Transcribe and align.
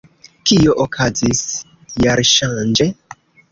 Kio 0.51 0.73
okazis 0.85 1.43
jarŝanĝe? 2.07 2.91